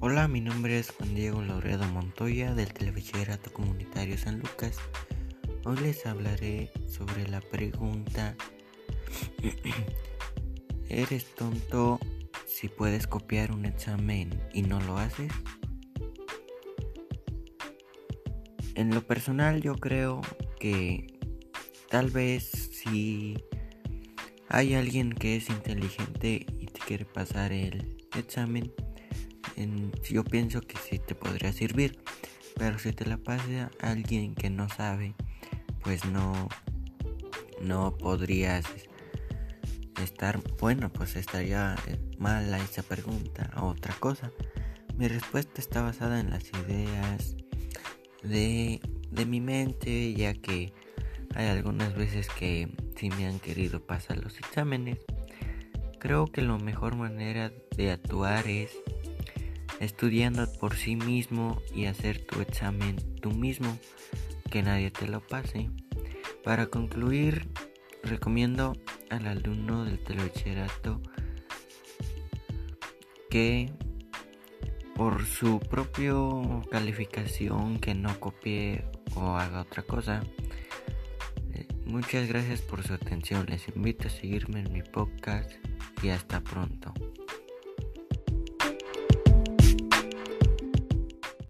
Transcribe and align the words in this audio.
Hola, 0.00 0.28
mi 0.28 0.40
nombre 0.40 0.78
es 0.78 0.92
Juan 0.92 1.16
Diego 1.16 1.42
Laureado 1.42 1.84
Montoya 1.88 2.54
del 2.54 2.72
Telebachillerato 2.72 3.52
Comunitario 3.52 4.16
San 4.16 4.38
Lucas. 4.38 4.76
Hoy 5.64 5.76
les 5.78 6.06
hablaré 6.06 6.70
sobre 6.86 7.26
la 7.26 7.40
pregunta 7.40 8.36
¿Eres 10.88 11.34
tonto 11.34 11.98
si 12.46 12.68
puedes 12.68 13.08
copiar 13.08 13.50
un 13.50 13.64
examen 13.64 14.40
y 14.54 14.62
no 14.62 14.80
lo 14.82 14.98
haces? 14.98 15.32
En 18.76 18.94
lo 18.94 19.04
personal 19.04 19.60
yo 19.62 19.74
creo 19.74 20.20
que 20.60 21.18
tal 21.90 22.10
vez 22.10 22.44
si 22.44 23.36
hay 24.48 24.74
alguien 24.74 25.12
que 25.12 25.34
es 25.34 25.50
inteligente 25.50 26.46
y 26.56 26.66
te 26.66 26.78
quiere 26.86 27.04
pasar 27.04 27.50
el 27.50 27.96
examen, 28.16 28.72
yo 30.08 30.24
pienso 30.24 30.60
que 30.60 30.76
sí 30.76 30.98
te 30.98 31.14
podría 31.14 31.52
servir. 31.52 31.98
Pero 32.56 32.78
si 32.78 32.92
te 32.92 33.06
la 33.06 33.18
pasa 33.18 33.70
alguien 33.80 34.34
que 34.34 34.50
no 34.50 34.68
sabe, 34.68 35.14
pues 35.82 36.04
no, 36.04 36.48
no 37.62 37.96
podrías 37.96 38.64
estar, 40.02 40.40
bueno, 40.60 40.92
pues 40.92 41.16
estaría 41.16 41.76
mala 42.18 42.58
esa 42.58 42.82
pregunta 42.82 43.50
o 43.56 43.66
otra 43.66 43.94
cosa. 43.94 44.32
Mi 44.96 45.06
respuesta 45.06 45.60
está 45.60 45.82
basada 45.82 46.18
en 46.18 46.30
las 46.30 46.50
ideas 46.64 47.36
de, 48.24 48.80
de 49.10 49.26
mi 49.26 49.40
mente, 49.40 50.12
ya 50.14 50.34
que 50.34 50.72
hay 51.36 51.46
algunas 51.46 51.94
veces 51.94 52.28
que 52.28 52.68
sí 52.96 53.10
me 53.10 53.26
han 53.26 53.38
querido 53.38 53.80
pasar 53.80 54.18
los 54.18 54.36
exámenes. 54.38 54.98
Creo 56.00 56.26
que 56.26 56.42
la 56.42 56.58
mejor 56.58 56.96
manera 56.96 57.52
de 57.76 57.92
actuar 57.92 58.48
es 58.48 58.72
estudiando 59.80 60.50
por 60.54 60.74
sí 60.74 60.96
mismo 60.96 61.60
y 61.74 61.86
hacer 61.86 62.24
tu 62.26 62.40
examen 62.40 62.96
tú 63.20 63.30
mismo, 63.30 63.78
que 64.50 64.62
nadie 64.62 64.90
te 64.90 65.06
lo 65.06 65.20
pase. 65.20 65.70
Para 66.44 66.66
concluir, 66.66 67.48
recomiendo 68.02 68.74
al 69.10 69.26
alumno 69.26 69.84
del 69.84 69.98
telebachillerato 69.98 71.00
que 73.30 73.70
por 74.94 75.24
su 75.26 75.60
propia 75.60 76.12
calificación 76.70 77.78
que 77.78 77.94
no 77.94 78.18
copie 78.18 78.84
o 79.14 79.36
haga 79.36 79.60
otra 79.60 79.82
cosa. 79.82 80.22
Eh, 81.54 81.68
muchas 81.84 82.28
gracias 82.28 82.62
por 82.62 82.82
su 82.82 82.94
atención. 82.94 83.46
Les 83.48 83.68
invito 83.68 84.08
a 84.08 84.10
seguirme 84.10 84.60
en 84.60 84.72
mi 84.72 84.82
podcast 84.82 85.52
y 86.02 86.08
hasta 86.08 86.40
pronto. 86.40 86.92